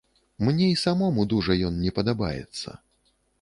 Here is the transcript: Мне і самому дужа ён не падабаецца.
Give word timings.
Мне 0.45 0.69
і 0.75 0.79
самому 0.83 1.25
дужа 1.33 1.59
ён 1.69 1.77
не 1.83 1.93
падабаецца. 1.99 2.69